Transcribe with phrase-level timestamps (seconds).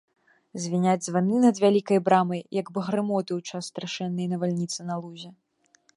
[0.63, 5.29] Звіняць званы над вялікай брамай, як бы грымоты ў час страшэннай навальніцы на лузе.